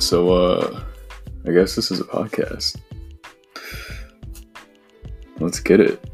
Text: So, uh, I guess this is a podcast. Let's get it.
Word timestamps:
So, 0.00 0.32
uh, 0.32 0.82
I 1.46 1.52
guess 1.52 1.76
this 1.76 1.90
is 1.90 2.00
a 2.00 2.04
podcast. 2.04 2.80
Let's 5.38 5.60
get 5.60 5.78
it. 5.78 6.09